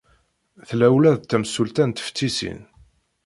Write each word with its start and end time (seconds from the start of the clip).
Tella 0.67 0.87
ula 0.95 1.11
d 1.15 1.21
tamsulta 1.29 1.83
n 1.85 1.91
teftisin. 1.91 2.59